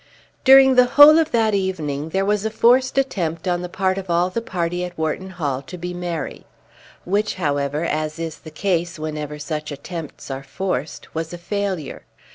During 0.43 0.73
the 0.73 0.85
whole 0.97 1.19
of 1.19 1.29
that 1.29 1.53
evening 1.53 2.09
there 2.09 2.25
was 2.25 2.43
a 2.43 2.49
forced 2.49 2.97
attempt 2.97 3.47
on 3.47 3.61
the 3.61 3.69
part 3.69 3.99
of 3.99 4.09
all 4.09 4.31
the 4.31 4.41
party 4.41 4.83
at 4.83 4.97
Wharton 4.97 5.29
Hall 5.29 5.61
to 5.61 5.77
be 5.77 5.93
merry, 5.93 6.47
which, 7.05 7.35
however, 7.35 7.85
as 7.85 8.17
is 8.17 8.39
the 8.39 8.49
case 8.49 8.97
whenever 8.97 9.37
such 9.37 9.71
attempts 9.71 10.31
are 10.31 10.41
forced, 10.41 11.13
was 11.13 11.33
a 11.33 11.37
failure. 11.37 12.01